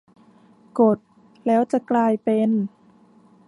[0.79, 0.97] กด
[1.45, 2.49] แล้วจะกลายเป็น